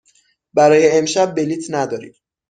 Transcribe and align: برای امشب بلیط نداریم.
برای 0.53 0.91
امشب 0.97 1.35
بلیط 1.35 1.65
نداریم. 1.69 2.13